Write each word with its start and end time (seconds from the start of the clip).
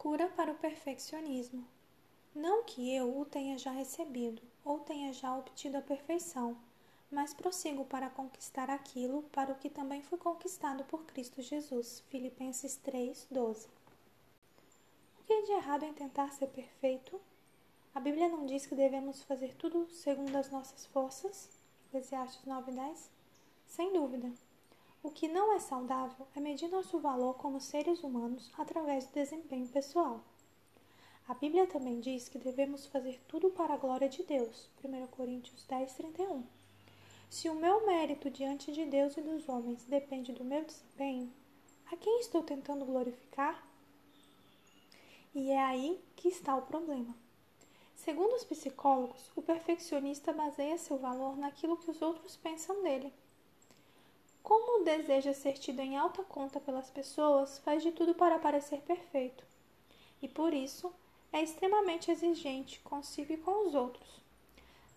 Cura 0.00 0.28
para 0.28 0.50
o 0.50 0.54
perfeccionismo. 0.54 1.62
Não 2.34 2.64
que 2.64 2.90
eu 2.90 3.20
o 3.20 3.26
tenha 3.26 3.58
já 3.58 3.70
recebido 3.70 4.40
ou 4.64 4.78
tenha 4.78 5.12
já 5.12 5.36
obtido 5.36 5.76
a 5.76 5.82
perfeição, 5.82 6.56
mas 7.10 7.34
prossigo 7.34 7.84
para 7.84 8.08
conquistar 8.08 8.70
aquilo 8.70 9.24
para 9.24 9.52
o 9.52 9.56
que 9.56 9.68
também 9.68 10.00
fui 10.00 10.16
conquistado 10.16 10.84
por 10.84 11.04
Cristo 11.04 11.42
Jesus. 11.42 12.02
Filipenses 12.08 12.76
3, 12.76 13.26
12. 13.30 13.68
O 15.20 15.24
que 15.24 15.34
é 15.34 15.42
de 15.42 15.52
errado 15.52 15.82
em 15.82 15.92
tentar 15.92 16.32
ser 16.32 16.46
perfeito? 16.46 17.20
A 17.94 18.00
Bíblia 18.00 18.30
não 18.30 18.46
diz 18.46 18.64
que 18.64 18.74
devemos 18.74 19.22
fazer 19.24 19.54
tudo 19.54 19.86
segundo 19.90 20.34
as 20.34 20.50
nossas 20.50 20.86
forças? 20.86 21.50
Eclesiastes 21.88 22.46
9, 22.46 22.72
10? 22.72 23.10
Sem 23.66 23.92
dúvida. 23.92 24.32
O 25.02 25.10
que 25.10 25.26
não 25.26 25.54
é 25.54 25.58
saudável 25.58 26.26
é 26.36 26.40
medir 26.40 26.68
nosso 26.68 26.98
valor 26.98 27.34
como 27.34 27.58
seres 27.58 28.02
humanos 28.02 28.50
através 28.58 29.06
do 29.06 29.14
desempenho 29.14 29.66
pessoal. 29.66 30.20
A 31.26 31.32
Bíblia 31.32 31.66
também 31.66 32.00
diz 32.00 32.28
que 32.28 32.38
devemos 32.38 32.84
fazer 32.86 33.18
tudo 33.26 33.48
para 33.50 33.72
a 33.72 33.78
glória 33.78 34.10
de 34.10 34.22
Deus. 34.22 34.68
1 34.84 35.06
Coríntios 35.06 35.64
10, 35.64 35.94
31. 35.94 36.44
Se 37.30 37.48
o 37.48 37.54
meu 37.54 37.86
mérito 37.86 38.28
diante 38.28 38.72
de 38.72 38.84
Deus 38.84 39.16
e 39.16 39.22
dos 39.22 39.48
homens 39.48 39.84
depende 39.84 40.32
do 40.32 40.44
meu 40.44 40.64
desempenho, 40.64 41.32
a 41.90 41.96
quem 41.96 42.20
estou 42.20 42.42
tentando 42.42 42.84
glorificar? 42.84 43.66
E 45.34 45.50
é 45.50 45.62
aí 45.62 45.98
que 46.14 46.28
está 46.28 46.54
o 46.56 46.62
problema. 46.62 47.14
Segundo 47.96 48.34
os 48.34 48.44
psicólogos, 48.44 49.30
o 49.34 49.40
perfeccionista 49.40 50.32
baseia 50.32 50.76
seu 50.76 50.98
valor 50.98 51.38
naquilo 51.38 51.78
que 51.78 51.90
os 51.90 52.02
outros 52.02 52.36
pensam 52.36 52.82
dele. 52.82 53.10
Como 54.42 54.84
deseja 54.84 55.32
ser 55.32 55.54
tido 55.54 55.80
em 55.80 55.96
alta 55.96 56.22
conta 56.22 56.58
pelas 56.58 56.90
pessoas, 56.90 57.58
faz 57.58 57.82
de 57.82 57.92
tudo 57.92 58.14
para 58.14 58.38
parecer 58.38 58.80
perfeito. 58.80 59.44
E 60.22 60.28
por 60.28 60.52
isso 60.52 60.92
é 61.32 61.42
extremamente 61.42 62.10
exigente 62.10 62.80
consigo 62.80 63.32
e 63.32 63.36
com 63.36 63.66
os 63.66 63.74
outros. 63.74 64.20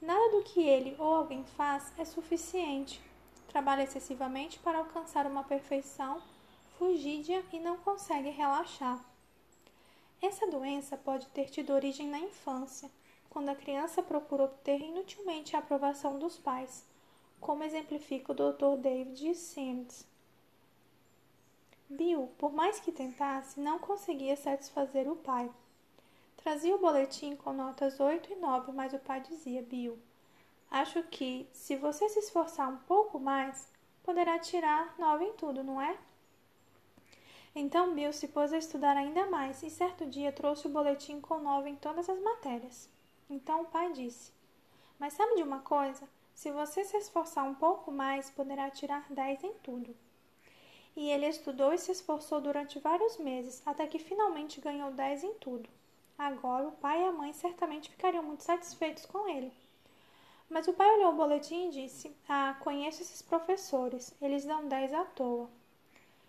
Nada 0.02 0.31
do 0.31 0.44
que 0.44 0.61
ele 0.61 0.95
ou 0.97 1.16
alguém 1.16 1.44
faz 1.44 1.91
é 1.97 2.05
suficiente. 2.05 3.02
Trabalha 3.47 3.83
excessivamente 3.83 4.59
para 4.59 4.80
alcançar 4.80 5.27
uma 5.27 5.44
perfeição 5.44 6.22
fugídia 6.78 7.45
e 7.52 7.59
não 7.59 7.78
consegue 7.78 8.30
relaxar. 8.30 9.03
Essa 10.22 10.47
doença 10.47 10.97
pode 10.97 11.28
ter 11.28 11.50
tido 11.50 11.73
origem 11.73 12.07
na 12.07 12.19
infância, 12.19 12.89
quando 13.30 13.50
a 13.50 13.55
criança 13.55 14.02
procura 14.02 14.45
obter 14.45 14.81
inutilmente 14.81 15.55
a 15.55 15.59
aprovação 15.59 16.17
dos 16.17 16.38
pais 16.38 16.85
como 17.44 17.63
exemplifica 17.63 18.31
o 18.31 18.36
Dr. 18.36 18.77
David 18.81 19.36
Sims. 19.36 20.08
Bill, 21.89 22.31
por 22.38 22.53
mais 22.53 22.80
que 22.80 22.91
tentasse, 22.91 23.59
não 23.59 23.77
conseguia 23.77 24.38
satisfazer 24.38 25.11
o 25.11 25.17
pai. 25.17 25.52
Trazia 26.38 26.73
o 26.73 26.80
boletim 26.80 27.35
com 27.35 27.52
notas 27.52 28.00
8 28.00 28.31
e 28.31 28.35
9, 28.38 28.72
mas 28.72 28.94
o 28.94 28.97
pai 29.00 29.19
dizia: 29.19 29.61
Bill, 29.61 30.00
acho 30.72 31.03
que, 31.03 31.45
se 31.52 31.75
você 31.75 32.08
se 32.08 32.19
esforçar 32.19 32.69
um 32.69 32.77
pouco 32.77 33.19
mais, 33.19 33.69
poderá 34.03 34.39
tirar 34.39 34.95
9 34.97 35.25
em 35.25 35.33
tudo, 35.33 35.63
não 35.63 35.81
é? 35.81 35.97
Então 37.53 37.94
Bill 37.94 38.13
se 38.13 38.30
pôs 38.30 38.53
a 38.53 38.57
estudar 38.57 38.95
ainda 38.95 39.30
mais 39.30 39.61
e 39.61 39.69
certo 39.69 40.05
dia 40.05 40.31
trouxe 40.31 40.66
o 40.67 40.72
boletim 40.72 41.19
com 41.19 41.39
9 41.39 41.69
em 41.69 41.75
todas 41.75 42.09
as 42.09 42.19
matérias. 42.22 42.89
Então 43.30 43.63
o 43.63 43.66
pai 43.66 43.91
disse: 43.91 44.31
Mas 44.97 45.13
sabe 45.13 45.35
de 45.35 45.44
uma 45.44 45.59
coisa? 45.59 46.07
Se 46.33 46.51
você 46.51 46.83
se 46.83 46.97
esforçar 46.97 47.45
um 47.45 47.55
pouco 47.55 47.91
mais, 47.91 48.29
poderá 48.29 48.69
tirar 48.69 49.05
10 49.09 49.43
em 49.43 49.53
tudo. 49.63 49.95
E 50.95 51.09
ele 51.09 51.27
estudou 51.27 51.73
e 51.73 51.77
se 51.77 51.91
esforçou 51.91 52.41
durante 52.41 52.79
vários 52.79 53.17
meses, 53.17 53.61
até 53.65 53.87
que 53.87 53.99
finalmente 53.99 54.61
ganhou 54.61 54.91
10 54.91 55.23
em 55.23 55.33
tudo. 55.35 55.69
Agora, 56.17 56.67
o 56.67 56.71
pai 56.71 57.01
e 57.01 57.05
a 57.05 57.11
mãe 57.11 57.33
certamente 57.33 57.89
ficariam 57.89 58.23
muito 58.23 58.43
satisfeitos 58.43 59.05
com 59.05 59.27
ele. 59.27 59.51
Mas 60.49 60.67
o 60.67 60.73
pai 60.73 60.88
olhou 60.95 61.13
o 61.13 61.16
boletim 61.16 61.67
e 61.67 61.72
disse: 61.72 62.16
Ah, 62.29 62.55
conheço 62.59 63.01
esses 63.01 63.22
professores, 63.22 64.13
eles 64.22 64.45
dão 64.45 64.67
10 64.67 64.93
à 64.93 65.05
toa. 65.05 65.49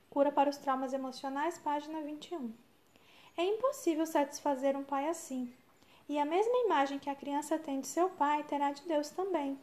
Cura 0.09 0.33
para 0.33 0.49
os 0.49 0.57
traumas 0.57 0.93
emocionais, 0.93 1.59
página 1.59 2.01
21. 2.01 2.53
É 3.37 3.45
impossível 3.45 4.07
satisfazer 4.07 4.77
um 4.77 4.85
pai 4.85 5.09
assim. 5.09 5.53
E 6.09 6.19
a 6.19 6.25
mesma 6.25 6.57
imagem 6.65 6.99
que 6.99 7.11
a 7.11 7.15
criança 7.15 7.59
tem 7.59 7.81
de 7.81 7.89
seu 7.89 8.09
pai 8.11 8.45
terá 8.45 8.71
de 8.71 8.83
Deus 8.83 9.11
também. 9.11 9.59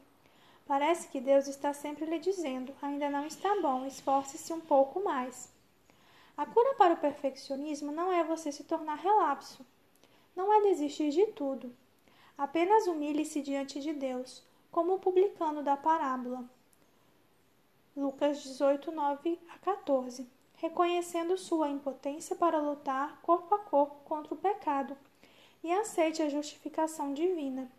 Parece 0.65 1.07
que 1.07 1.19
Deus 1.19 1.47
está 1.47 1.73
sempre 1.73 2.05
lhe 2.05 2.19
dizendo: 2.19 2.73
ainda 2.81 3.09
não 3.09 3.25
está 3.25 3.59
bom, 3.61 3.85
esforce-se 3.85 4.53
um 4.53 4.61
pouco 4.61 5.03
mais. 5.03 5.51
A 6.37 6.45
cura 6.45 6.73
para 6.75 6.93
o 6.93 6.97
perfeccionismo 6.97 7.91
não 7.91 8.11
é 8.11 8.23
você 8.23 8.51
se 8.51 8.63
tornar 8.63 8.95
relapso. 8.95 9.65
Não 10.35 10.51
é 10.51 10.61
desistir 10.61 11.11
de 11.11 11.27
tudo. 11.27 11.75
Apenas 12.37 12.87
humilhe-se 12.87 13.41
diante 13.41 13.79
de 13.79 13.93
Deus, 13.93 14.41
como 14.71 14.95
o 14.95 14.99
publicano 14.99 15.61
da 15.61 15.75
parábola. 15.75 16.43
Lucas 17.95 18.41
18, 18.41 18.91
9 18.91 19.39
a 19.53 19.59
14. 19.59 20.27
Reconhecendo 20.55 21.37
sua 21.37 21.69
impotência 21.69 22.35
para 22.35 22.61
lutar 22.61 23.19
corpo 23.21 23.53
a 23.53 23.59
corpo 23.59 23.95
contra 24.05 24.33
o 24.33 24.37
pecado 24.37 24.97
e 25.63 25.71
aceite 25.71 26.21
a 26.21 26.29
justificação 26.29 27.13
divina. 27.13 27.69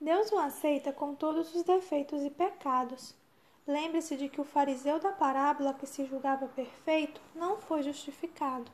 Deus 0.00 0.30
o 0.30 0.38
aceita 0.38 0.92
com 0.92 1.14
todos 1.14 1.54
os 1.54 1.62
defeitos 1.62 2.22
e 2.22 2.30
pecados. 2.30 3.14
Lembre-se 3.66 4.16
de 4.16 4.28
que 4.28 4.40
o 4.40 4.44
fariseu 4.44 5.00
da 5.00 5.10
parábola 5.10 5.74
que 5.74 5.86
se 5.86 6.04
julgava 6.04 6.46
perfeito 6.48 7.20
não 7.34 7.56
foi 7.56 7.82
justificado. 7.82 8.70